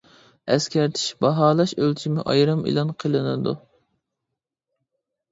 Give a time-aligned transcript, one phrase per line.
[0.53, 3.53] ئەسكەرتىش: باھالاش ئۆلچىمى ئايرىم ئېلان قىلىنىدۇ.